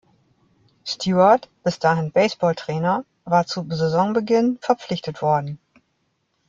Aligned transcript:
Stewart, 0.83 1.47
bis 1.63 1.77
dahin 1.77 2.11
Baseball 2.11 2.55
Trainer, 2.55 3.05
war 3.23 3.45
zu 3.45 3.67
Saisonbeginn 3.69 4.57
verpflichtet 4.59 5.21
worden. 5.21 5.59